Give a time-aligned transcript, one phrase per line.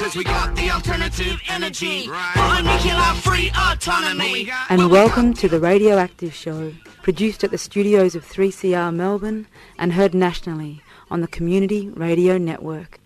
[0.00, 2.08] Cause we got the alternative energy.
[2.08, 2.62] Right.
[2.64, 4.50] nuclear free autonomy.
[4.70, 6.72] And welcome to the Radioactive Show,
[7.02, 9.46] produced at the studios of 3CR Melbourne
[9.78, 12.98] and heard nationally on the Community Radio Network.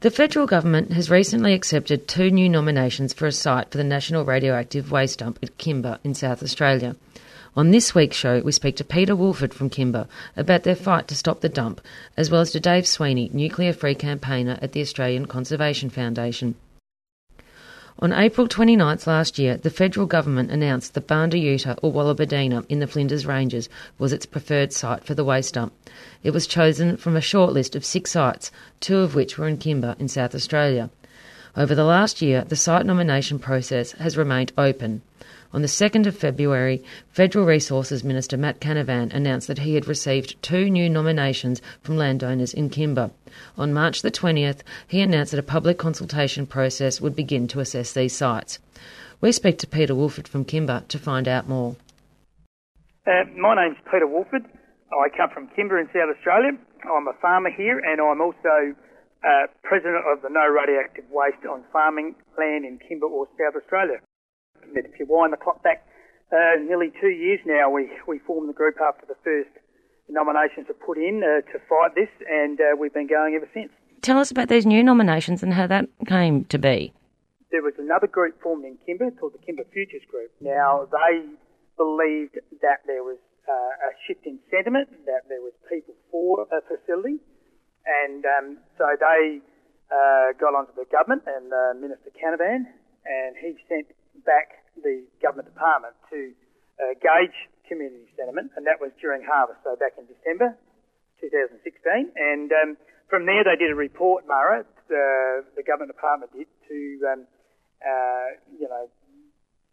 [0.00, 4.26] The federal government has recently accepted two new nominations for a site for the National
[4.26, 6.94] Radioactive Waste Dump at Kimba in South Australia.
[7.56, 11.14] On this week's show, we speak to Peter Woolford from Kimba about their fight to
[11.14, 11.80] stop the dump,
[12.16, 16.56] as well as to Dave Sweeney, nuclear free campaigner at the Australian Conservation Foundation.
[18.00, 22.88] On April 29th last year, the federal government announced that Barndioota or Wallerberdina in the
[22.88, 23.68] Flinders Ranges
[24.00, 25.72] was its preferred site for the waste dump.
[26.24, 28.50] It was chosen from a short list of six sites,
[28.80, 30.90] two of which were in Kimba in South Australia.
[31.56, 35.02] Over the last year, the site nomination process has remained open.
[35.54, 40.42] On the 2nd of February, Federal Resources Minister Matt Canavan announced that he had received
[40.42, 43.12] two new nominations from landowners in Kimba.
[43.56, 47.92] On March the 20th, he announced that a public consultation process would begin to assess
[47.92, 48.58] these sites.
[49.20, 51.76] We speak to Peter Woolford from Kimba to find out more.
[53.06, 54.42] Uh, my name's Peter Woolford.
[54.90, 56.58] I come from Kimba in South Australia.
[56.82, 58.74] I'm a farmer here and I'm also
[59.22, 64.00] uh, president of the No Radioactive Waste on Farming Land in Kimba or South Australia.
[64.74, 65.86] If you wind the clock back
[66.32, 69.50] uh, nearly two years now, we, we formed the group after the first
[70.08, 73.70] nominations were put in uh, to fight this and uh, we've been going ever since.
[74.02, 76.92] Tell us about these new nominations and how that came to be.
[77.50, 80.30] There was another group formed in Kimba called the Kimba Futures Group.
[80.40, 81.24] Now, they
[81.76, 83.18] believed that there was
[83.48, 87.20] uh, a shift in sentiment, that there was people for a facility,
[87.86, 89.40] and um, so they
[89.92, 92.66] uh, got onto the government and uh, Minister Canavan,
[93.04, 93.86] and he sent
[94.22, 96.30] back the government department to
[96.78, 97.34] uh, gauge
[97.66, 100.54] community sentiment, and that was during harvest, so back in December
[101.20, 102.12] 2016.
[102.14, 102.70] And um,
[103.08, 106.78] from there, they did a report, Mara, the, the government department did, to
[107.08, 107.20] um,
[107.80, 108.28] uh,
[108.58, 108.88] you know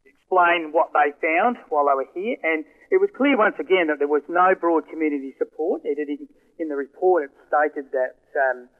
[0.08, 4.00] explain what they found while they were here, and it was clear once again that
[4.00, 5.82] there was no broad community support.
[5.84, 6.08] It had,
[6.60, 8.72] in the report, it stated that um,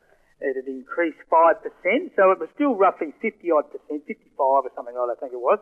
[0.42, 1.62] it had increased 5%,
[2.18, 5.34] so it was still roughly 50 odd percent, 55 or something like that, I think
[5.34, 5.62] it was.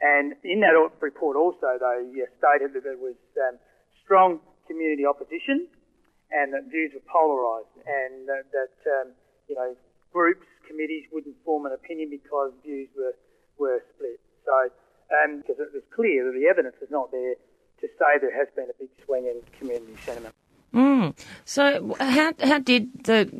[0.00, 3.60] And in that report also, they stated that there was um,
[4.02, 5.68] strong community opposition
[6.32, 9.12] and that views were polarised and that, that um,
[9.48, 9.76] you know,
[10.12, 13.14] groups, committees wouldn't form an opinion because views were,
[13.58, 14.20] were split.
[14.44, 14.72] So,
[15.40, 17.36] because um, it was clear that the evidence was not there
[17.80, 20.34] to say there has been a big swing in community sentiment.
[20.74, 21.16] Mm.
[21.44, 23.30] So, how how did the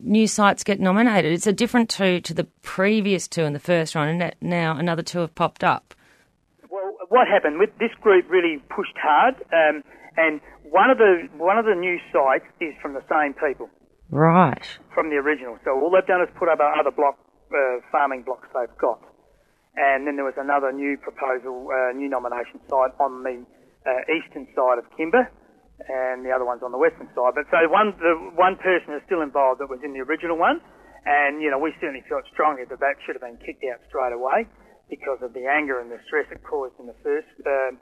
[0.00, 1.32] new sites get nominated?
[1.32, 5.02] It's a different two to the previous two in the first round, and now another
[5.02, 5.94] two have popped up.
[6.68, 9.84] Well, what happened with this group really pushed hard, um,
[10.16, 13.70] and one of the one of the new sites is from the same people.
[14.10, 14.66] Right.
[14.92, 15.58] From the original.
[15.64, 17.16] So all they've done is put up other block
[17.54, 19.00] uh, farming blocks they've got,
[19.76, 23.46] and then there was another new proposal, uh, new nomination site on the
[23.86, 25.28] uh, eastern side of Kimba,
[25.88, 27.32] and the other one's on the western side.
[27.32, 30.60] But so one, the one person is still involved that was in the original one,
[31.06, 34.12] and you know we certainly felt strongly that that should have been kicked out straight
[34.12, 34.44] away
[34.92, 37.78] because of the anger and the stress it caused in the first um,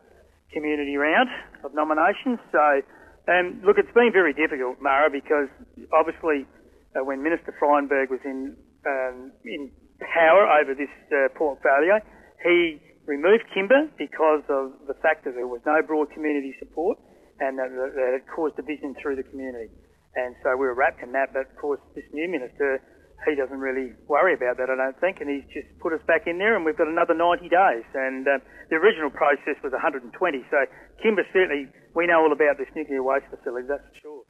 [0.52, 1.28] community round
[1.64, 2.38] of nominations.
[2.52, 2.82] So.
[3.28, 5.52] Um, look, it's been very difficult, Mara, because
[5.92, 6.48] obviously
[6.96, 8.56] uh, when Minister Frydenberg was in
[8.88, 9.70] um, in
[10.00, 12.00] power over this uh, portfolio,
[12.40, 16.98] he removed Kimba because of the fact that there was no broad community support
[17.40, 19.70] and that, that it caused division through the community.
[20.16, 22.82] And so we were rapt in that, but of course this new minister,
[23.26, 26.26] he doesn't really worry about that, I don't think, and he's just put us back
[26.26, 27.86] in there and we've got another 90 days.
[27.94, 28.38] And uh,
[28.70, 30.10] the original process was 120,
[30.50, 30.58] so
[31.04, 34.22] Kimba certainly, we know all about this nuclear waste facility, that's for sure.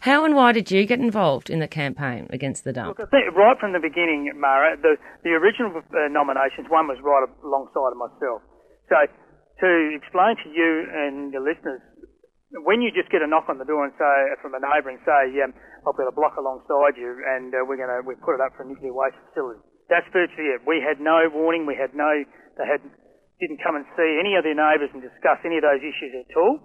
[0.00, 2.98] How and why did you get involved in the campaign against the dump?
[2.98, 7.94] Look, right from the beginning, Mara, the, the original uh, nominations, one was right alongside
[7.94, 8.42] of myself.
[8.88, 8.96] So
[9.60, 11.80] to explain to you and the listeners,
[12.64, 15.00] when you just get a knock on the door and say from a neighbour and
[15.04, 15.52] say, yeah,
[15.84, 18.56] I've got a block alongside you and uh, we're going to we put it up
[18.56, 19.60] for a nuclear waste facility.
[19.92, 20.64] That's virtually it.
[20.64, 21.64] We had no warning.
[21.64, 22.08] We had no,
[22.56, 22.80] they had
[23.40, 26.28] didn't come and see any of their neighbours and discuss any of those issues at
[26.34, 26.58] all.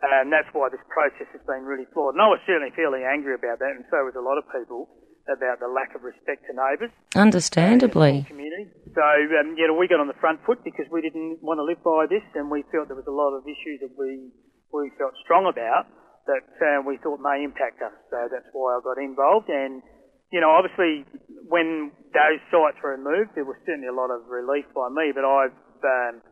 [0.00, 2.16] And that's why this process has been really flawed.
[2.16, 4.88] And I was certainly fairly angry about that, and so was a lot of people
[5.28, 6.88] about the lack of respect to neighbours.
[7.12, 8.24] Understandably.
[8.24, 8.72] Community.
[8.96, 11.66] So, um, you know, we got on the front foot because we didn't want to
[11.68, 14.32] live by this, and we felt there was a lot of issues that we
[14.72, 15.86] we felt strong about
[16.26, 17.94] that uh, we thought may impact us.
[18.10, 19.48] So that's why I got involved.
[19.48, 19.82] And
[20.30, 21.04] you know, obviously,
[21.50, 25.10] when those sites were removed, there was certainly a lot of relief by me.
[25.10, 26.22] But I've um,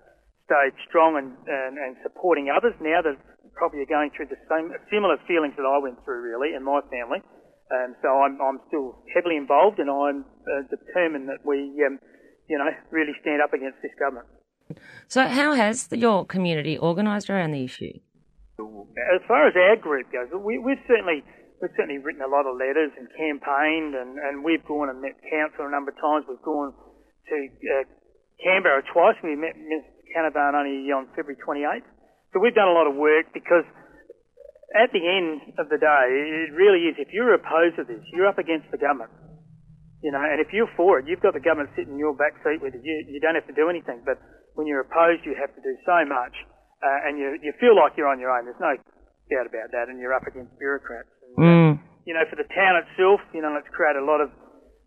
[0.46, 3.18] stayed strong and, and, and supporting others now that
[3.54, 6.80] probably are going through the same similar feelings that I went through really in my
[6.90, 7.18] family
[7.74, 11.98] Um, so I'm, I'm still heavily involved and I'm uh, determined that we, um,
[12.48, 14.26] you know, really stand up against this government.
[15.08, 17.98] So, how has your community organised around the issue?
[18.58, 21.22] As far as our group goes, we, we've certainly
[21.62, 25.14] we've certainly written a lot of letters and campaigned, and, and we've gone and met
[25.30, 26.26] council a number of times.
[26.26, 27.86] We've gone to uh,
[28.42, 29.14] Canberra twice.
[29.22, 29.90] We met Mr.
[30.10, 31.86] Canavan only on February 28th.
[32.34, 33.64] So we've done a lot of work because
[34.74, 36.06] at the end of the day,
[36.44, 39.10] it really is, if you're opposed to this, you're up against the government.
[40.02, 42.38] You know, and if you're for it, you've got the government sitting in your back
[42.44, 42.74] seat with.
[42.74, 44.02] You, you don't have to do anything.
[44.06, 44.22] But
[44.54, 46.34] when you're opposed, you have to do so much,
[46.82, 48.44] uh, and you, you feel like you're on your own.
[48.44, 48.74] There's no
[49.30, 51.08] doubt about that, and you're up against bureaucrats.
[51.22, 51.78] And, uh, Mm.
[52.08, 54.30] you know, for the town itself, you know, it's created a lot of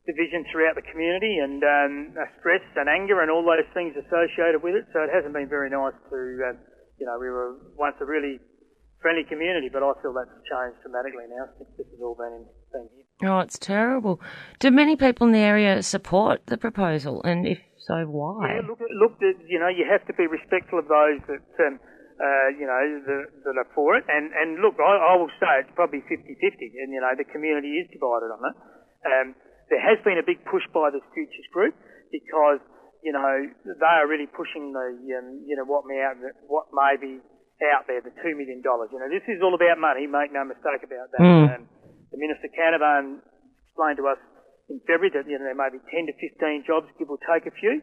[0.06, 4.64] division throughout the community and um, uh, stress and anger and all those things associated
[4.64, 4.86] with it.
[4.94, 6.58] So it hasn't been very nice to, uh,
[6.98, 8.40] you know, we were once a really
[9.00, 13.30] friendly community, but I feel that's changed dramatically now since this has all been, been.
[13.30, 14.20] Oh, it's terrible.
[14.60, 17.22] Do many people in the area support the proposal?
[17.24, 18.62] And if so, why?
[18.62, 21.82] Yeah, look, look, you know, you have to be respectful of those that, um,
[22.22, 24.06] uh, you know, that, that are for it.
[24.06, 26.22] And, and look, I, I will say it's probably 50-50,
[26.78, 28.56] and, you know, the community is divided on it.
[29.02, 29.28] Um,
[29.74, 31.74] there has been a big push by this Futures group
[32.14, 32.62] because,
[33.02, 37.02] you know, they are really pushing the, um, you know, what may, out, what may
[37.02, 37.18] be
[37.74, 38.62] out there, the $2 million.
[38.62, 41.22] You know, this is all about money, make no mistake about that.
[41.22, 41.46] Mm.
[41.50, 41.62] Um,
[42.14, 43.26] the Minister Canavan
[43.66, 44.22] explained to us
[44.70, 47.48] in February that, you know, there may be 10 to 15 jobs, give or take
[47.48, 47.82] a few.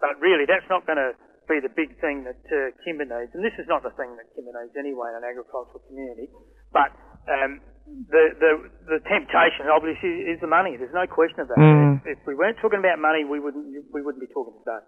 [0.00, 1.16] But really, that's not going to
[1.48, 3.32] be the big thing that uh, Kimba needs.
[3.36, 6.28] And this is not the thing that Kimba needs anyway in an agricultural community.
[6.72, 6.92] But
[7.28, 8.52] um, the, the
[8.88, 10.76] the temptation obviously is the money.
[10.76, 11.60] There's no question of that.
[11.60, 12.00] Mm.
[12.00, 14.82] If, if we weren't talking about money, we wouldn't we wouldn't be talking today.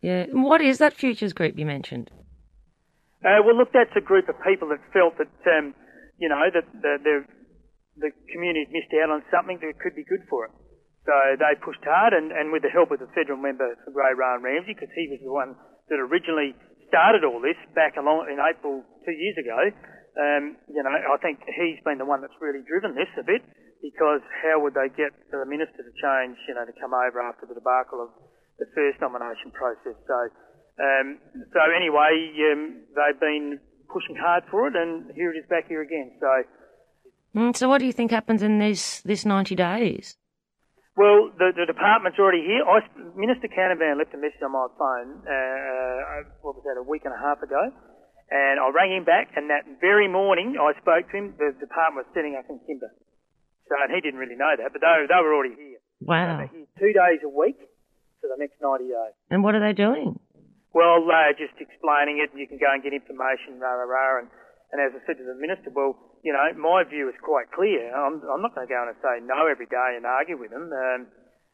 [0.00, 0.26] Yeah.
[0.32, 2.10] What is that futures group you mentioned?
[3.20, 5.74] Uh, well, look, that's a group of people that felt that um,
[6.16, 7.16] you know that the, the
[8.00, 10.52] the community had missed out on something that could be good for it.
[11.10, 14.14] So they pushed hard, and, and with the help of the federal member for Grey
[14.14, 15.58] Rowan Ramsey, because he was the one
[15.90, 16.54] that originally
[16.86, 19.58] started all this back along in April two years ago.
[20.14, 23.42] Um, you know, I think he's been the one that's really driven this a bit,
[23.82, 27.42] because how would they get the minister to change, you know, to come over after
[27.42, 28.14] the debacle of
[28.62, 29.98] the first nomination process?
[30.06, 30.18] So,
[30.78, 31.18] um,
[31.50, 32.14] so anyway,
[32.54, 33.58] um, they've been
[33.90, 36.14] pushing hard for it, and here it is back here again.
[36.22, 36.30] So.
[37.34, 40.19] Mm, so, what do you think happens in this this ninety days?
[40.98, 42.66] Well, the, the department's already here.
[42.66, 42.82] I,
[43.14, 47.14] Minister Canavan left a message on my phone, uh, what was that, a week and
[47.14, 47.70] a half ago,
[48.30, 52.06] and I rang him back, and that very morning I spoke to him, the department
[52.06, 52.90] was setting up in Kimba.
[53.70, 55.78] So, and he didn't really know that, but they, they were already here.
[56.02, 56.42] Wow.
[56.50, 57.58] Here two days a week
[58.18, 59.14] for the next 90 days.
[59.30, 60.18] And what are they doing?
[60.74, 64.28] Well, uh, just explaining it, you can go and get information, rah, rah, rah, and,
[64.74, 67.88] and as I said to the minister, well, you know, my view is quite clear.
[67.92, 70.68] I'm, I'm not going to go and say no every day and argue with him.
[70.68, 71.08] Um,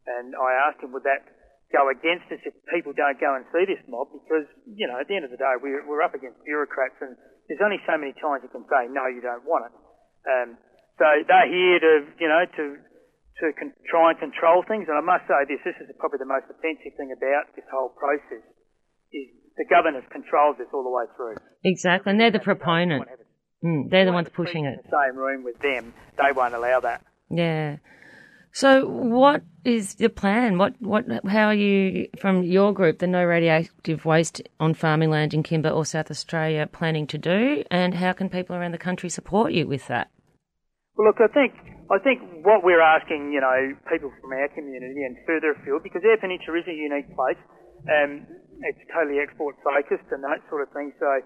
[0.07, 1.23] and I asked him, would that
[1.71, 4.11] go against us if people don't go and see this mob?
[4.11, 7.15] Because, you know, at the end of the day, we're, we're up against bureaucrats and
[7.47, 9.75] there's only so many times you can say, no, you don't want it.
[10.27, 10.49] Um,
[10.99, 12.65] so they're here to, you know, to,
[13.43, 14.91] to con- try and control things.
[14.91, 17.95] And I must say this, this is probably the most offensive thing about this whole
[17.95, 18.43] process
[19.15, 21.39] is the governors controlled this all the way through.
[21.63, 23.07] Exactly, and they're the proponent.
[23.67, 24.79] Mm, they're the ones pushing it.
[24.85, 27.03] the same room with them, they won't allow that.
[27.29, 27.79] Yeah.
[28.53, 30.57] So, what is your plan?
[30.57, 35.35] What, what, how are you, from your group, the No Radioactive Waste on Farming Land
[35.35, 37.65] in Kimba or South Australia, planning to do?
[37.71, 40.09] And how can people around the country support you with that?
[40.97, 41.53] Well, look, I think
[41.91, 46.03] I think what we're asking, you know, people from our community and further afield, because
[46.03, 47.39] Eyre Peninsula is a unique place,
[47.93, 48.27] um,
[48.63, 50.97] it's totally export focused and that sort of thing.
[50.99, 51.21] So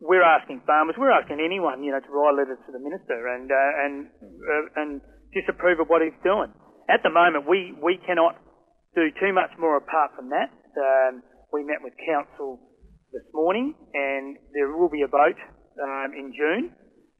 [0.00, 3.48] we're asking farmers, we're asking anyone, you know, to write letters to the minister and
[3.50, 4.90] uh, and uh, and
[5.32, 6.52] disapprove of what he's doing.
[6.88, 8.36] At the moment, we we cannot
[8.94, 10.50] do too much more apart from that.
[10.76, 12.60] Um, we met with council
[13.12, 15.38] this morning, and there will be a vote
[15.80, 16.72] um, in June,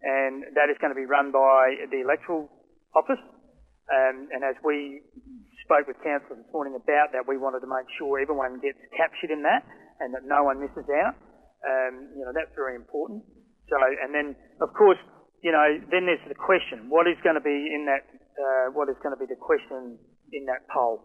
[0.02, 2.50] and that is going to be run by the electoral
[2.94, 3.22] office.
[3.86, 5.00] Um, and as we
[5.62, 9.30] spoke with council this morning about that, we wanted to make sure everyone gets captured
[9.30, 9.62] in that,
[10.02, 11.14] and that no one misses out.
[11.66, 13.26] Um, you know, that's very important.
[13.66, 14.98] So, and then of course,
[15.42, 18.06] you know, then there's the question: what is going to be in that?
[18.38, 19.98] Uh, what is going to be the question
[20.30, 21.02] in that poll?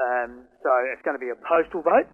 [0.00, 2.08] Um, so it's going to be a postal vote.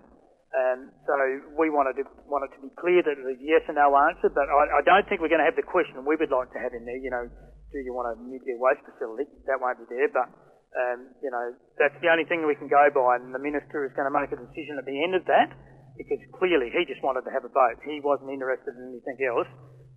[0.55, 1.15] Um, so
[1.59, 4.31] we wanted to want it to be clear that it's a yes or no answer,
[4.31, 6.61] but I, I don't think we're going to have the question we would like to
[6.63, 6.95] have in there.
[6.95, 9.27] You know, do you want a nuclear waste facility?
[9.51, 10.31] That won't be there, but
[10.79, 13.91] um, you know that's the only thing we can go by, and the minister is
[13.99, 15.51] going to make a decision at the end of that
[15.97, 17.79] because clearly he just wanted to have a vote.
[17.87, 19.49] He wasn't interested in anything else,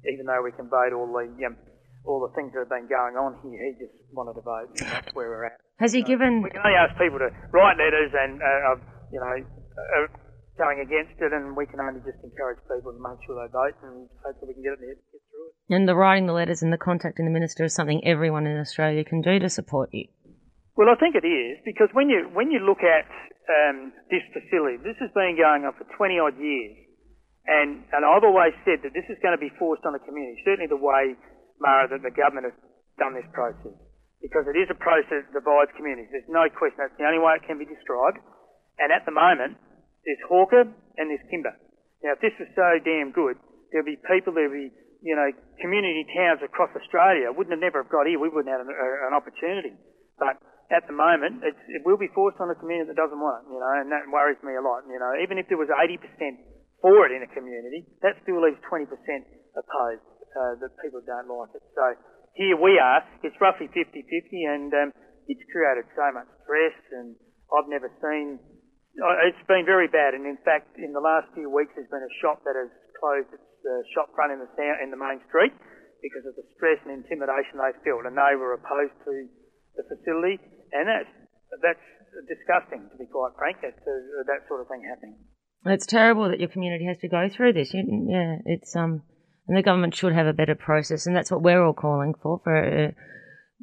[0.05, 1.57] even though we conveyed all the um,
[2.07, 3.59] all the things that have been going on here.
[3.59, 5.59] He just wanted to vote, and that's where we're at.
[5.79, 6.41] Has he given?
[6.41, 10.07] We can only ask people to write letters and, uh, you know, uh,
[10.57, 13.77] going against it, and we can only just encourage people to make sure they vote,
[13.83, 15.75] and hopefully we can get it get through it.
[15.75, 19.03] And the writing the letters and the contacting the minister is something everyone in Australia
[19.03, 20.07] can do to support you.
[20.77, 23.09] Well, I think it is because when you when you look at
[23.49, 26.77] um, this facility, this has been going on for 20 odd years,
[27.49, 30.37] and and I've always said that this is going to be forced on the community.
[30.45, 31.17] Certainly, the way
[31.57, 32.57] Mara that the government has
[33.01, 33.73] done this process,
[34.21, 36.13] because it is a process that divides communities.
[36.13, 38.21] There's no question that's the only way it can be described.
[38.77, 39.57] And at the moment,
[40.05, 41.57] there's Hawker and there's Kimba.
[42.05, 43.41] Now, if this was so damn good,
[43.73, 44.69] there'd be people, there'd be,
[45.01, 48.21] you know, community towns across Australia wouldn't have never have got here.
[48.21, 49.73] We wouldn't have an, an opportunity.
[50.21, 53.55] But at the moment, it will be forced on a community that doesn't want it,
[53.55, 54.83] you know, and that worries me a lot.
[54.87, 56.03] You know, even if there was 80%
[56.83, 58.87] for it in a community, that still leaves 20%
[59.55, 61.63] opposed, uh, that people don't like it.
[61.71, 61.85] So
[62.35, 64.03] here we are, it's roughly 50-50
[64.43, 64.89] and um,
[65.31, 67.15] it's created so much stress and
[67.47, 68.39] I've never seen
[68.97, 72.01] uh, it's been very bad, and in fact, in the last few weeks, there's been
[72.01, 74.49] a shop that has closed its uh, shop front in the
[74.81, 75.53] in the main street
[76.01, 79.13] because of the stress and intimidation they felt, and they were opposed to
[79.77, 80.41] the facility,
[80.73, 81.13] and that's
[81.61, 81.87] that's
[82.27, 83.57] disgusting, to be quite frank.
[83.61, 85.15] That's uh, that sort of thing happening.
[85.65, 87.73] It's terrible that your community has to go through this.
[87.73, 89.03] You, yeah, it's um,
[89.47, 92.41] and the government should have a better process, and that's what we're all calling for
[92.43, 92.55] for.
[92.55, 92.91] Uh,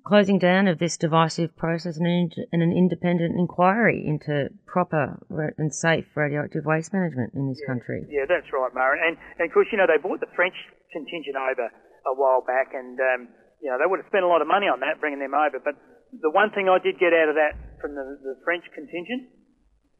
[0.04, 5.16] closing down of this divisive process and an, and an independent inquiry into proper
[5.56, 8.04] and safe radioactive waste management in this yeah, country.
[8.10, 9.00] Yeah, that's right, Mara.
[9.00, 10.54] And, and of course, you know, they brought the French
[10.92, 11.72] contingent over
[12.04, 13.20] a while back and, um,
[13.62, 15.56] you know, they would have spent a lot of money on that, bringing them over.
[15.56, 15.80] But
[16.20, 19.30] the one thing I did get out of that from the, the French contingent,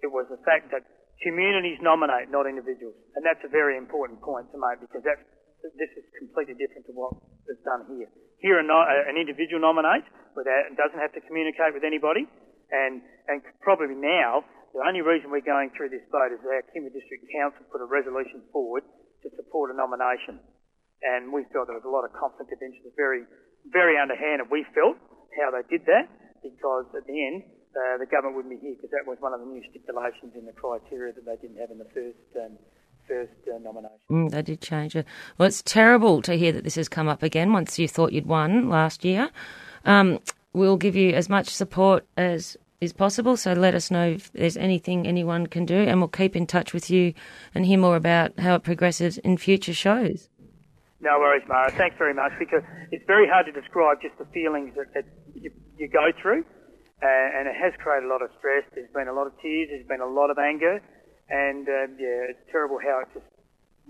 [0.03, 0.85] it was the fact that
[1.23, 2.95] communities nominate, not individuals.
[3.17, 5.23] And that's a very important point to make because that's,
[5.81, 7.17] this is completely different to what
[7.49, 8.11] is done here.
[8.45, 10.05] Here, uh, an individual nominates
[10.37, 12.29] without, doesn't have to communicate with anybody,
[12.69, 14.45] and, and probably now,
[14.77, 17.89] the only reason we're going through this vote is our Kimba District Council put a
[17.89, 18.83] resolution forward
[19.23, 20.43] to support a nomination.
[21.01, 23.23] And we felt there was a lot of conflict of interest, very,
[23.71, 24.51] very underhanded.
[24.51, 24.99] We felt
[25.37, 26.09] how they did that
[26.43, 27.43] because at the end,
[27.75, 30.47] uh, the government wouldn't be here because that was one of the new stipulations in
[30.47, 32.59] the criteria that they didn't have in the first um,
[33.09, 33.99] first uh, nomination.
[34.11, 35.07] Mm, they did change it.
[35.39, 38.27] Well, it's terrible to hear that this has come up again once you thought you'd
[38.27, 39.31] won last year.
[39.85, 40.21] Um,
[40.53, 44.57] we'll give you as much support as is possible, so let us know if there's
[44.57, 47.15] anything anyone can do, and we'll keep in touch with you
[47.55, 50.29] and hear more about how it progresses in future shows.
[51.05, 51.71] No worries, Mara.
[51.71, 55.05] Thanks very much because it's very hard to describe just the feelings that, that
[55.37, 56.49] you, you, go through,
[57.05, 58.65] uh, and it has created a lot of stress.
[58.75, 59.69] There's been a lot of tears.
[59.69, 60.81] There's been a lot of anger
[61.29, 63.27] and um, yeah, it's terrible how it just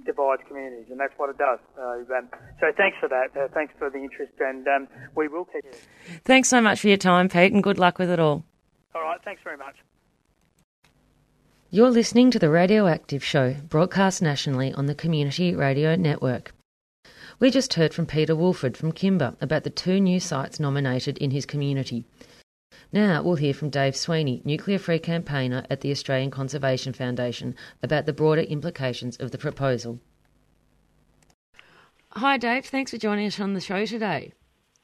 [0.05, 1.59] divides communities, and that's what it does.
[1.79, 2.29] Uh, um,
[2.61, 3.29] so thanks for that.
[3.37, 5.81] Uh, thanks for the interest, and um, we will keep it.
[6.25, 8.45] Thanks so much for your time, Pete, and good luck with it all.
[8.95, 9.77] All right, thanks very much.
[11.71, 16.55] You're listening to the Radioactive Show, broadcast nationally on the Community Radio Network.
[17.41, 21.33] We just heard from Peter Woolford from Kimba about the two new sites nominated in
[21.33, 22.05] his community.
[22.93, 28.07] Now we'll hear from Dave Sweeney, nuclear free campaigner at the Australian Conservation Foundation, about
[28.07, 29.99] the broader implications of the proposal.
[32.11, 32.67] Hi, Dave.
[32.67, 34.33] Thanks for joining us on the show today.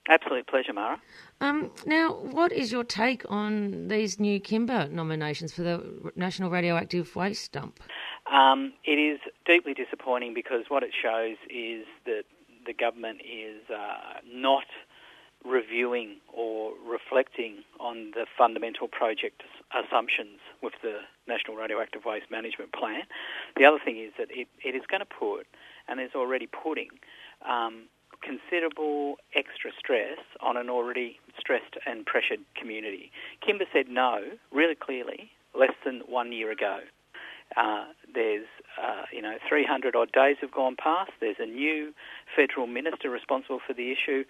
[0.09, 1.01] Absolute pleasure, Mara.
[1.41, 7.15] Um, now, what is your take on these new Kimba nominations for the National Radioactive
[7.15, 7.79] Waste Dump?
[8.31, 12.25] Um, it is deeply disappointing because what it shows is that
[12.71, 14.71] the government is uh, not
[15.45, 19.43] reviewing or reflecting on the fundamental project
[19.75, 23.03] assumptions with the National Radioactive Waste Management Plan.
[23.57, 25.47] The other thing is that it, it is going to put,
[25.89, 26.91] and is already putting,
[27.43, 27.89] um,
[28.23, 33.11] considerable extra stress on an already stressed and pressured community.
[33.43, 34.21] Kimba said no
[34.53, 36.81] really clearly less than one year ago.
[37.57, 38.47] Uh, there's,
[38.81, 41.11] uh, you know, 300 odd days have gone past.
[41.21, 41.93] There's a new
[42.35, 44.25] federal minister responsible for the issue.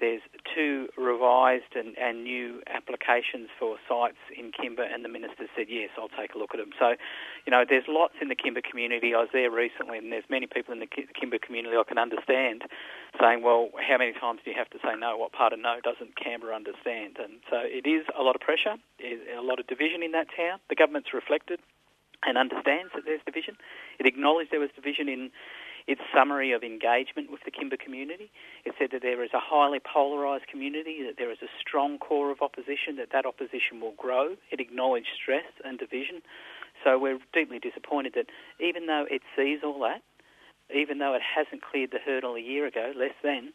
[0.00, 0.22] There's
[0.54, 5.90] two revised and, and new applications for sites in Kimba, and the minister said, yes,
[6.00, 6.72] I'll take a look at them.
[6.78, 6.96] So,
[7.44, 9.14] you know, there's lots in the Kimba community.
[9.14, 12.64] I was there recently, and there's many people in the Kimba community I can understand
[13.20, 15.16] saying, well, how many times do you have to say no?
[15.16, 17.20] What part of no doesn't Canberra understand?
[17.20, 20.58] And so it is a lot of pressure, a lot of division in that town.
[20.72, 21.60] The government's reflected
[22.24, 23.56] and understands that there's division.
[23.98, 25.30] It acknowledged there was division in
[25.88, 28.30] its summary of engagement with the Kimba community.
[28.64, 32.30] It said that there is a highly polarised community, that there is a strong core
[32.30, 34.36] of opposition, that that opposition will grow.
[34.52, 36.22] It acknowledged stress and division.
[36.84, 38.26] So we're deeply disappointed that
[38.60, 40.02] even though it sees all that,
[40.72, 43.52] even though it hasn't cleared the hurdle a year ago, less than,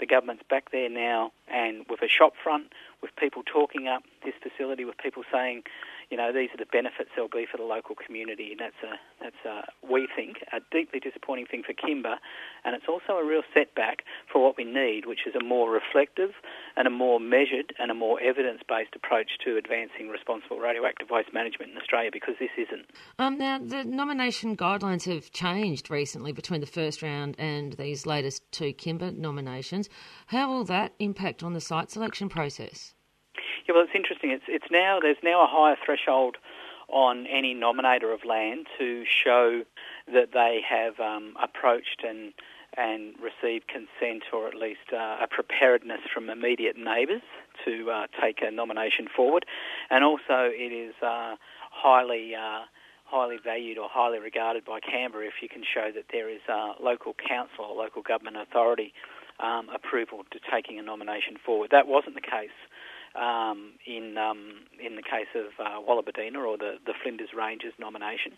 [0.00, 2.72] The government's back there now, and with a shop front,
[3.02, 5.62] with people talking up this facility, with people saying,
[6.10, 8.98] you know, these are the benefits there'll be for the local community, and that's a
[9.22, 12.16] that's a, we think a deeply disappointing thing for Kimba,
[12.64, 16.30] and it's also a real setback for what we need, which is a more reflective
[16.76, 21.70] and a more measured and a more evidence-based approach to advancing responsible radioactive waste management
[21.70, 22.86] in Australia, because this isn't.
[23.18, 28.50] Um, now the nomination guidelines have changed recently between the first round and these latest
[28.50, 29.88] two Kimba nominations.
[30.26, 32.94] How will that impact on the site selection process?
[33.70, 34.32] Yeah, well, it's interesting.
[34.32, 36.38] It's it's now there's now a higher threshold
[36.88, 39.62] on any nominator of land to show
[40.12, 42.32] that they have um, approached and
[42.76, 47.22] and received consent or at least uh, a preparedness from immediate neighbours
[47.64, 49.46] to uh, take a nomination forward,
[49.88, 51.36] and also it is uh,
[51.70, 52.66] highly uh,
[53.04, 56.72] highly valued or highly regarded by Canberra if you can show that there is uh,
[56.82, 58.92] local council or local government authority
[59.38, 61.70] um, approval to taking a nomination forward.
[61.70, 62.50] That wasn't the case
[63.14, 68.32] um, in um, in the case of uh, Wallerberdina or the, the Flinders Ranges nomination,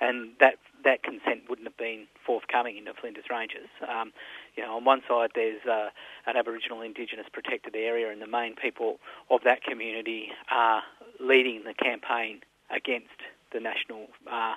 [0.00, 3.68] and that that consent wouldn't have been forthcoming in the Flinders Ranges.
[3.82, 4.12] Um,
[4.56, 5.88] you know, on one side there's uh,
[6.26, 8.98] an Aboriginal Indigenous protected area, and the main people
[9.30, 10.82] of that community are
[11.20, 13.20] leading the campaign against
[13.52, 14.54] the national uh,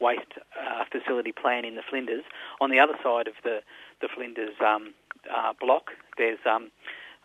[0.00, 2.24] waste uh, facility plan in the Flinders.
[2.60, 3.60] On the other side of the
[4.00, 4.92] the Flinders um,
[5.34, 6.70] uh, block, there's um,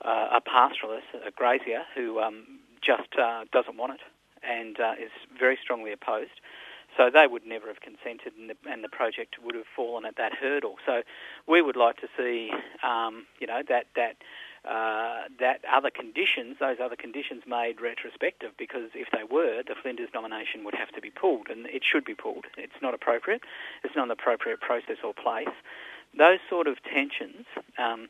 [0.03, 4.01] uh, a pastoralist, a grazier, who um, just uh, doesn't want it
[4.43, 6.39] and uh, is very strongly opposed.
[6.97, 10.17] So they would never have consented, and the, and the, project would have fallen at
[10.17, 10.75] that hurdle.
[10.85, 11.03] So
[11.47, 12.51] we would like to see,
[12.83, 14.17] um, you know, that that
[14.67, 18.51] uh, that other conditions, those other conditions, made retrospective.
[18.57, 22.03] Because if they were, the Flinders nomination would have to be pulled, and it should
[22.03, 22.45] be pulled.
[22.57, 23.43] It's not appropriate.
[23.83, 25.55] It's not an appropriate process or place.
[26.17, 27.45] Those sort of tensions.
[27.77, 28.09] Um,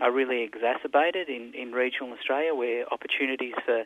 [0.00, 3.84] are really exacerbated in, in regional Australia where opportunities for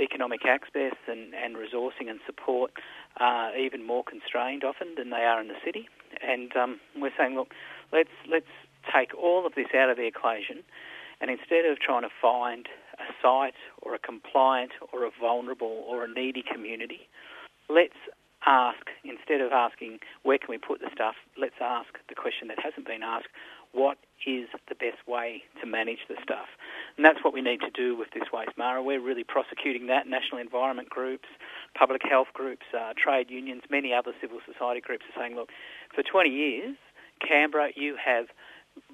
[0.00, 2.72] economic access and, and resourcing and support
[3.18, 5.88] are even more constrained often than they are in the city.
[6.26, 7.52] And um, we're saying, look,
[7.92, 8.46] let's, let's
[8.92, 10.64] take all of this out of the equation
[11.22, 12.66] and instead of trying to find
[12.98, 17.08] a site or a compliant or a vulnerable or a needy community,
[17.70, 17.96] let's
[18.44, 22.58] ask, instead of asking where can we put the stuff, let's ask the question that
[22.58, 23.28] hasn't been asked,
[23.72, 26.46] what is the best way to manage the stuff.
[26.96, 28.82] And that's what we need to do with this waste Mara.
[28.82, 30.06] We're really prosecuting that.
[30.06, 31.28] National environment groups,
[31.74, 35.48] public health groups, uh, trade unions, many other civil society groups are saying, look,
[35.94, 36.76] for 20 years,
[37.26, 38.26] Canberra, you have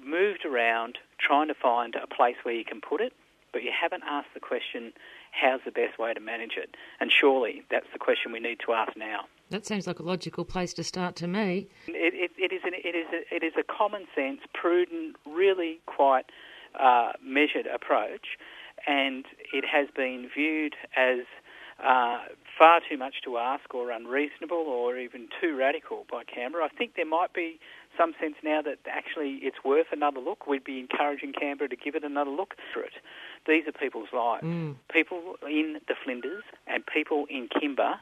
[0.01, 3.13] moved around trying to find a place where you can put it,
[3.51, 4.93] but you haven't asked the question,
[5.31, 6.75] how's the best way to manage it?
[6.99, 9.25] And surely that's the question we need to ask now.
[9.49, 11.67] That seems like a logical place to start to me.
[11.87, 15.81] It, it, it is an, it is a, it is a common sense, prudent, really
[15.87, 16.25] quite
[16.79, 18.37] uh, measured approach,
[18.87, 21.19] and it has been viewed as
[21.83, 22.19] uh,
[22.57, 26.65] far too much to ask, or unreasonable, or even too radical by Canberra.
[26.65, 27.59] I think there might be
[27.97, 30.45] some sense now that actually it's worth another look.
[30.45, 32.93] We'd be encouraging Canberra to give it another look for it.
[33.47, 34.43] These are people's lives.
[34.43, 34.75] Mm.
[34.91, 37.95] People in the Flinders and people in Kimba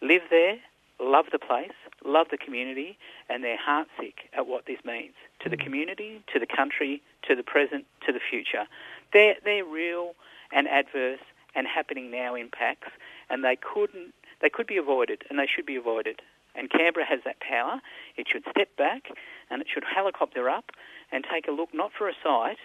[0.00, 0.58] live there
[1.00, 1.72] love the place,
[2.04, 5.64] love the community, and they're heartsick at what this means to the mm.
[5.64, 8.64] community, to the country, to the present, to the future.
[9.12, 10.14] They're, they're real
[10.52, 11.20] and adverse
[11.54, 12.88] and happening now impacts,
[13.28, 16.20] and they couldn't they could be avoided, and they should be avoided.
[16.54, 17.80] And Canberra has that power.
[18.16, 19.08] It should step back
[19.50, 20.70] and it should helicopter up
[21.10, 22.58] and take a look not for a site,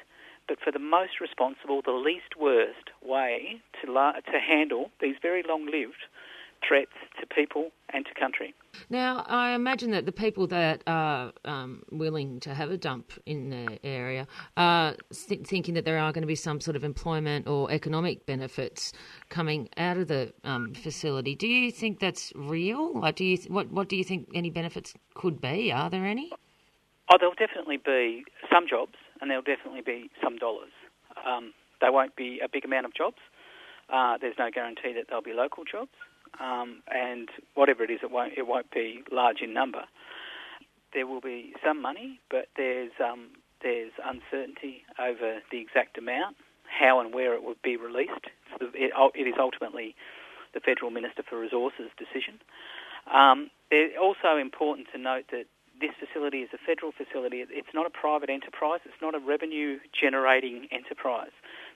[0.48, 5.44] but for the most responsible, the least worst way to, la- to handle these very
[5.48, 6.04] long lived
[6.68, 8.54] threats to people and to country.
[8.90, 13.50] Now, I imagine that the people that are um, willing to have a dump in
[13.50, 14.96] the area are
[15.28, 18.94] th- thinking that there are going to be some sort of employment or economic benefits
[19.30, 21.36] coming out of the um, facility.
[21.36, 23.00] Do you think that's real?
[23.00, 25.72] Like, do you th- what What do you think any benefits could be?
[25.72, 26.32] Are there any?
[27.10, 30.72] Oh, there'll definitely be some jobs, and there'll definitely be some dollars.
[31.26, 33.18] Um, they won't be a big amount of jobs.
[33.90, 35.92] Uh, there's no guarantee that they'll be local jobs
[36.40, 39.84] um, and whatever it is, it won't it won't be large in number.
[40.94, 43.30] There will be some money, but there's um,
[43.62, 48.28] there's uncertainty over the exact amount, how and where it will be released.
[48.60, 49.96] So it, it is ultimately
[50.54, 52.40] the federal minister for resources decision.
[53.12, 55.46] Um, it's also important to note that
[55.80, 57.46] this facility is a federal facility.
[57.50, 58.80] It's not a private enterprise.
[58.86, 61.32] It's not a revenue generating enterprise.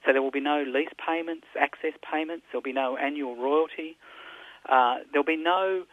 [0.06, 2.46] So there will be no lease payments, access payments.
[2.52, 3.98] There'll be no annual royalty.
[4.68, 5.84] Uh, there'll be no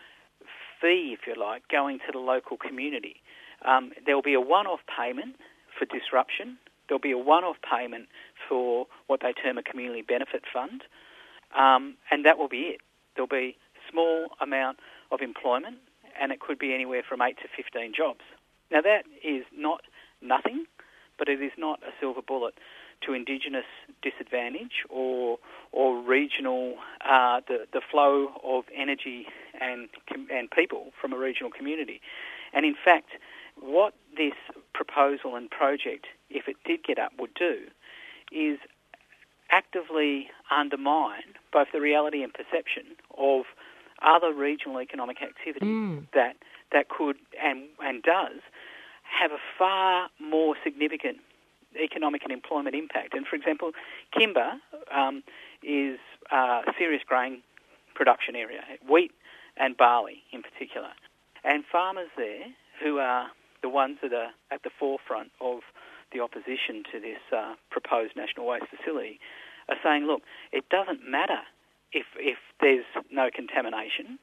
[0.80, 3.16] fee, if you like, going to the local community.
[3.64, 5.36] Um, there will be a one-off payment
[5.78, 8.08] for disruption There'll be a one-off payment
[8.48, 10.82] for what they term a community benefit fund,
[11.56, 12.80] um, and that will be it.
[13.14, 13.56] There'll be
[13.90, 14.78] small amount
[15.12, 15.76] of employment,
[16.20, 18.20] and it could be anywhere from 8 to 15 jobs.
[18.70, 19.82] Now, that is not
[20.22, 20.64] nothing,
[21.18, 22.54] but it is not a silver bullet
[23.02, 23.64] to Indigenous
[24.02, 25.38] disadvantage or
[25.72, 29.26] or regional uh, the the flow of energy
[29.60, 29.88] and
[30.30, 32.00] and people from a regional community,
[32.52, 33.10] and in fact,
[33.60, 34.34] what this
[34.74, 37.66] proposal and project, if it did get up, would do,
[38.32, 38.58] is
[39.50, 42.84] actively undermine both the reality and perception
[43.16, 43.44] of
[44.02, 46.06] other regional economic activity Mm.
[46.12, 46.36] that
[46.70, 48.40] that could and and does
[49.02, 51.18] have a far more significant
[51.76, 53.14] economic and employment impact.
[53.14, 53.72] And for example,
[54.16, 54.58] Kimba
[54.94, 55.22] um,
[55.62, 55.98] is
[56.30, 57.42] a serious grain
[57.94, 59.12] production area, wheat
[59.56, 60.90] and barley in particular.
[61.44, 62.46] And farmers there,
[62.82, 63.28] who are
[63.62, 65.60] the ones that are at the forefront of
[66.12, 69.18] the opposition to this uh, proposed national waste facility,
[69.68, 71.40] are saying, look, it doesn't matter
[71.92, 74.18] if, if there's no contamination.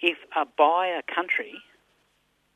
[0.00, 1.54] If a buyer country,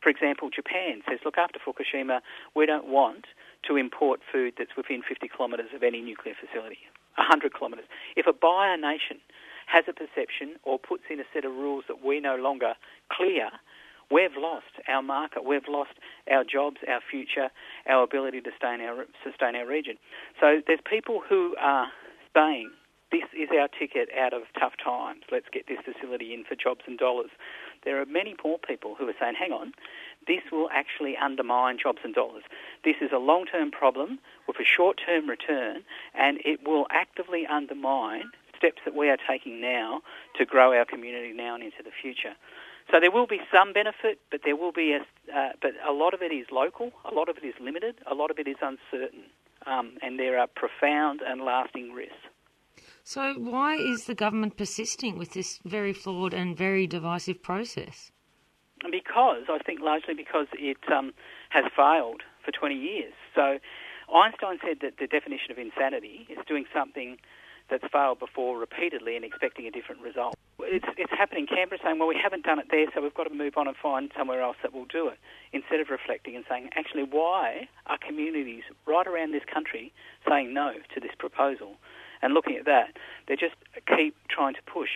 [0.02, 2.20] for example, Japan, says, look, after Fukushima,
[2.54, 3.26] we don't want
[3.68, 6.78] to import food that's within 50 kilometres of any nuclear facility,
[7.16, 7.86] 100 kilometres.
[8.16, 9.18] If a buyer nation
[9.66, 12.74] has a perception or puts in a set of rules that we no longer
[13.10, 13.50] clear,
[14.10, 15.94] we've lost our market, we've lost
[16.30, 17.50] our jobs, our future,
[17.88, 19.96] our ability to sustain our, sustain our region.
[20.40, 21.88] So there's people who are
[22.34, 22.70] saying,
[23.12, 25.22] this is our ticket out of tough times.
[25.30, 27.30] Let's get this facility in for jobs and dollars.
[27.84, 29.72] There are many more people who are saying, hang on,
[30.26, 32.42] this will actually undermine jobs and dollars.
[32.84, 35.82] This is a long term problem with a short term return,
[36.14, 40.00] and it will actively undermine steps that we are taking now
[40.36, 42.34] to grow our community now and into the future.
[42.90, 45.00] So there will be some benefit, but there will be a,
[45.36, 48.14] uh, but a lot of it is local, a lot of it is limited, a
[48.14, 49.24] lot of it is uncertain,
[49.66, 52.14] um, and there are profound and lasting risks.
[53.02, 58.12] So, why is the government persisting with this very flawed and very divisive process?
[58.90, 61.12] Because I think largely because it um,
[61.50, 63.12] has failed for 20 years.
[63.34, 63.58] So
[64.12, 67.18] Einstein said that the definition of insanity is doing something
[67.68, 70.34] that's failed before repeatedly and expecting a different result.
[70.60, 73.24] It's, it's happening in Canberra saying, well, we haven't done it there, so we've got
[73.24, 75.18] to move on and find somewhere else that will do it,
[75.52, 79.92] instead of reflecting and saying, actually, why are communities right around this country
[80.28, 81.74] saying no to this proposal?
[82.22, 82.96] And looking at that,
[83.28, 83.54] they just
[83.86, 84.90] keep trying to push.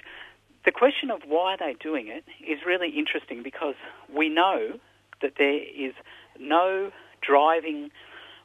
[0.65, 3.77] The question of why they're doing it is really interesting because
[4.15, 4.79] we know
[5.23, 5.95] that there is
[6.39, 6.91] no
[7.23, 7.91] driving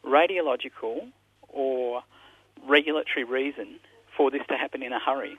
[0.05, 1.07] radiological
[1.49, 2.03] or
[2.67, 3.79] regulatory reason
[4.15, 5.37] for this to happen in a hurry.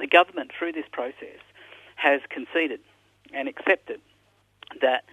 [0.00, 1.38] The government, through this process,
[1.96, 2.80] has conceded
[3.32, 4.00] and accepted
[4.80, 5.04] that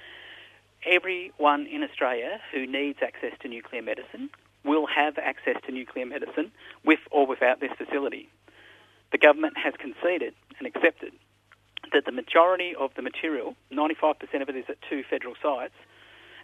[0.85, 4.29] everyone in Australia who needs access to nuclear medicine
[4.63, 6.51] will have access to nuclear medicine
[6.85, 8.29] with or without this facility.
[9.11, 11.13] The government has conceded and accepted
[11.93, 15.73] that the majority of the material, 95% of it is at two federal sites,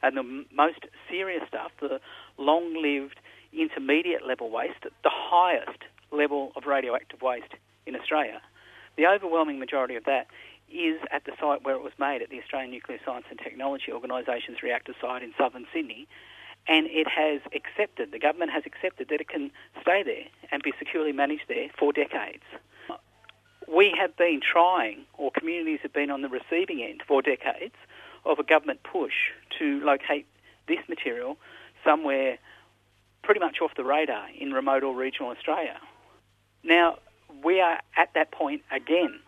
[0.01, 1.99] and the most serious stuff, the
[2.37, 3.19] long lived
[3.53, 7.53] intermediate level waste, the highest level of radioactive waste
[7.85, 8.41] in Australia,
[8.97, 10.27] the overwhelming majority of that
[10.71, 13.91] is at the site where it was made at the Australian Nuclear Science and Technology
[13.91, 16.07] Organisation's reactor site in southern Sydney.
[16.67, 19.51] And it has accepted, the government has accepted that it can
[19.81, 22.43] stay there and be securely managed there for decades.
[23.67, 27.75] We have been trying, or communities have been on the receiving end for decades,
[28.25, 29.13] of a government push
[29.59, 30.25] to locate
[30.67, 31.37] this material
[31.83, 32.37] somewhere
[33.23, 35.77] pretty much off the radar in remote or regional Australia.
[36.63, 36.97] Now,
[37.43, 39.19] we are at that point again,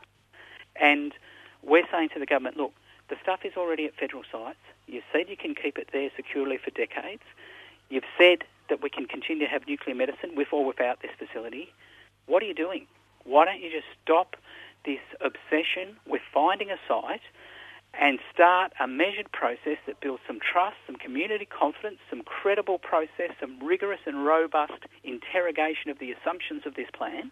[0.76, 1.14] and
[1.64, 2.74] we're saying to the government, look,
[3.10, 4.60] the stuff is already at federal sites.
[4.88, 7.24] You've said you can keep it there securely for decades.
[7.90, 11.74] You've said that we can continue to have nuclear medicine with or without this facility.
[12.26, 12.88] What are you doing?
[13.28, 14.38] Why don't you just stop
[14.86, 17.22] this obsession with finding a site
[17.94, 23.36] and start a measured process that builds some trust, some community confidence, some credible process,
[23.40, 27.32] some rigorous and robust interrogation of the assumptions of this plan,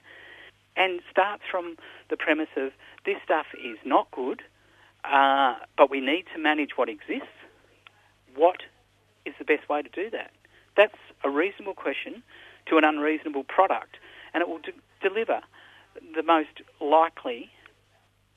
[0.75, 1.77] and starts from
[2.09, 2.71] the premise of
[3.05, 4.41] this stuff is not good,
[5.05, 7.39] uh, but we need to manage what exists.
[8.35, 8.63] What
[9.25, 10.31] is the best way to do that?
[10.75, 12.21] That's a reasonable question
[12.67, 13.95] to an unreasonable product,
[14.33, 15.39] and it will de- deliver
[16.15, 17.49] the most likely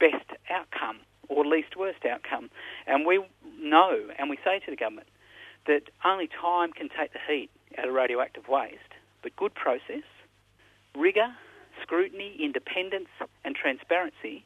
[0.00, 2.50] best outcome or least worst outcome.
[2.86, 3.24] And we
[3.60, 5.08] know and we say to the government
[5.66, 10.06] that only time can take the heat out of radioactive waste, but good process,
[10.96, 11.34] rigour,
[11.82, 13.08] scrutiny, independence,
[13.44, 14.44] and transparency,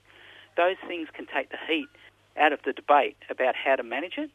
[0.56, 1.88] those things can take the heat
[2.36, 4.30] out of the debate about how to manage it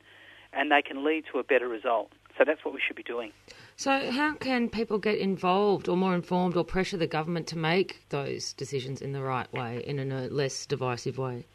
[0.54, 2.12] and they can lead to a better result.
[2.38, 3.32] So that's what we should be doing.
[3.76, 8.08] So, how can people get involved or more informed or pressure the government to make
[8.10, 11.46] those decisions in the right way, in a less divisive way?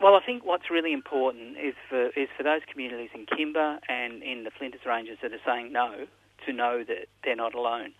[0.00, 4.22] Well, I think what's really important is for is for those communities in Kimba and
[4.22, 6.06] in the Flinders Ranges that are saying no
[6.46, 7.94] to know that they're not alone.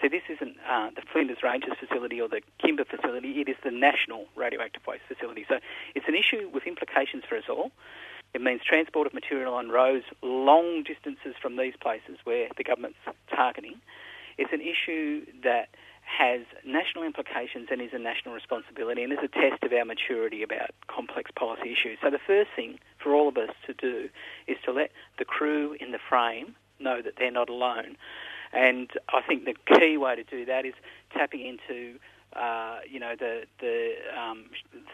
[0.00, 3.40] So this isn't uh, the Flinders Ranges facility or the Kimba facility.
[3.40, 5.44] It is the national radioactive waste facility.
[5.48, 5.56] So
[5.94, 7.70] it's an issue with implications for us all.
[8.32, 12.98] It means transport of material on roads long distances from these places where the government's
[13.34, 13.80] targeting.
[14.38, 15.68] It's an issue that
[16.18, 20.42] has national implications and is a national responsibility and is a test of our maturity
[20.42, 21.98] about complex policy issues.
[22.02, 24.08] So the first thing for all of us to do
[24.46, 27.96] is to let the crew in the frame know that they're not alone.
[28.52, 30.74] And I think the key way to do that is
[31.12, 31.98] tapping into
[32.34, 34.46] uh, you know, the the um,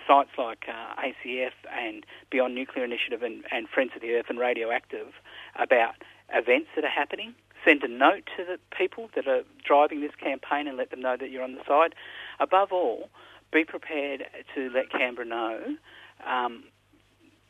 [0.07, 4.39] sites like uh, ACF and Beyond Nuclear Initiative and, and Friends of the Earth and
[4.39, 5.09] Radioactive
[5.57, 5.95] about
[6.33, 7.35] events that are happening.
[7.65, 11.17] Send a note to the people that are driving this campaign and let them know
[11.19, 11.95] that you're on the side.
[12.39, 13.11] Above all,
[13.53, 15.77] be prepared to let Canberra know
[16.27, 16.65] um,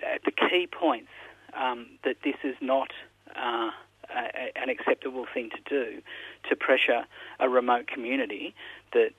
[0.01, 1.11] the key points
[1.59, 2.91] um, that this is not
[3.35, 3.71] uh,
[4.55, 6.01] an acceptable thing to do
[6.49, 7.05] to pressure
[7.41, 8.55] a remote community
[8.93, 9.11] that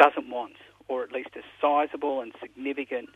[0.00, 0.56] doesn't want,
[0.88, 3.10] or at least a sizable and significant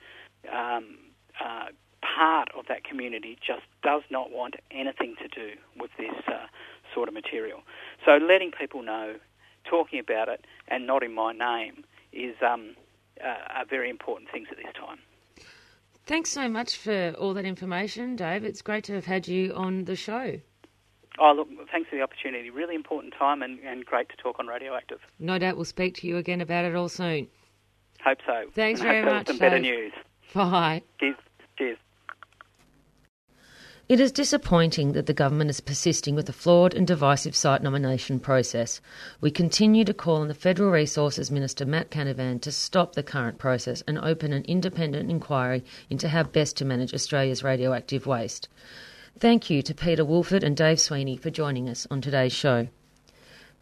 [0.52, 0.98] um,
[1.42, 1.66] uh,
[2.02, 6.46] part of that community just does not want anything to do with this uh,
[6.94, 7.60] sort of material.
[8.04, 9.16] So letting people know,
[9.64, 12.76] talking about it, and not in my name is um,
[13.24, 14.98] uh, are very important things at this time.
[16.06, 18.44] Thanks so much for all that information, Dave.
[18.44, 20.38] It's great to have had you on the show.
[21.18, 22.50] Oh, look, thanks for the opportunity.
[22.50, 24.98] Really important time and, and great to talk on Radioactive.
[25.18, 27.29] No doubt we'll speak to you again about it all soon.
[28.05, 28.44] Hope so.
[28.53, 29.29] Thanks and very much.
[29.29, 29.92] Some better news.
[30.35, 30.83] Bye.
[30.98, 31.16] Cheers.
[31.57, 31.79] Cheers.
[33.87, 38.18] It is disappointing that the government is persisting with a flawed and divisive site nomination
[38.18, 38.81] process.
[39.20, 43.38] We continue to call on the Federal Resources Minister Matt Canavan to stop the current
[43.38, 48.48] process and open an independent inquiry into how best to manage Australia's radioactive waste.
[49.18, 52.66] Thank you to Peter Woolford and Dave Sweeney for joining us on today's show.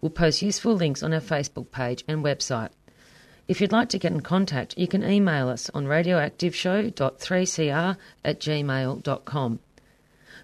[0.00, 2.70] We'll post useful links on our Facebook page and website.
[3.48, 9.58] If you'd like to get in contact, you can email us on radioactiveshow.3cr at gmail.com.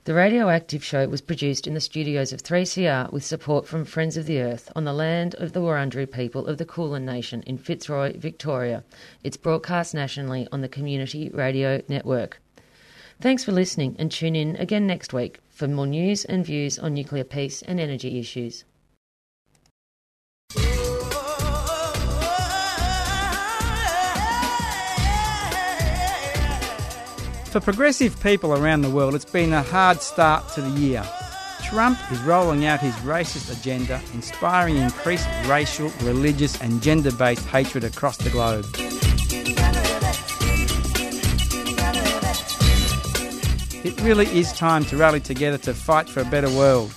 [0.05, 4.27] The Radioactive Show was produced in the studios of 3CR with support from Friends of
[4.27, 8.12] the Earth on the land of the Wurundjeri people of the Kulin Nation in Fitzroy,
[8.19, 8.85] Victoria.
[9.23, 12.38] It's broadcast nationally on the Community Radio Network.
[13.19, 16.93] Thanks for listening and tune in again next week for more news and views on
[16.93, 18.64] nuclear peace and energy issues.
[27.55, 31.05] For progressive people around the world, it's been a hard start to the year.
[31.62, 37.85] Trump is rolling out his racist agenda, inspiring increased racial, religious, and gender based hatred
[37.85, 38.67] across the globe.
[43.85, 46.93] It really is time to rally together to fight for a better world.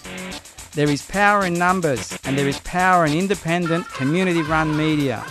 [0.72, 5.24] There is power in numbers, and there is power in independent, community run media.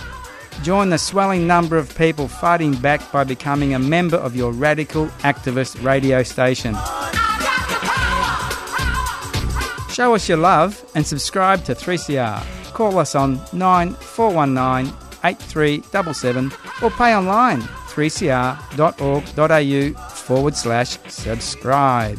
[0.62, 5.06] Join the swelling number of people fighting back by becoming a member of your radical
[5.22, 6.74] activist radio station.
[9.90, 12.42] Show us your love and subscribe to 3CR.
[12.74, 14.92] Call us on 9419
[15.24, 22.18] 8377 or pay online 3cr.org.au forward slash subscribe.